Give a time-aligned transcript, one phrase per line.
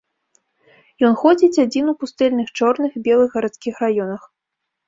[1.09, 4.21] Ён ходзіць адзін у пустэльных чорных і белых гарадскіх раёнах.